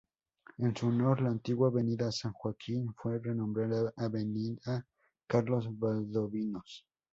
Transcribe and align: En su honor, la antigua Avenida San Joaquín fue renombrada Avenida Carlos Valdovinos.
En 0.57 0.75
su 0.75 0.87
honor, 0.87 1.21
la 1.21 1.29
antigua 1.29 1.67
Avenida 1.67 2.11
San 2.11 2.33
Joaquín 2.33 2.91
fue 2.97 3.19
renombrada 3.19 3.93
Avenida 3.97 4.83
Carlos 5.27 5.67
Valdovinos. 5.77 6.87